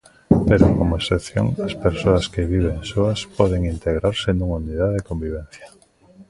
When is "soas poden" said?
2.91-3.61